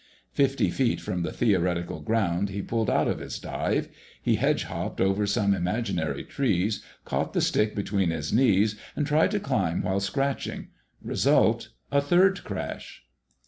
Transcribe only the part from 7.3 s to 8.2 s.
the stick between